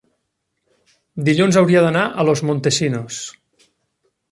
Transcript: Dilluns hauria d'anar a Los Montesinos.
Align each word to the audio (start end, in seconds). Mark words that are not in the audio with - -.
Dilluns 1.27 1.59
hauria 1.61 1.85
d'anar 1.87 2.07
a 2.23 2.27
Los 2.31 2.43
Montesinos. 2.51 3.23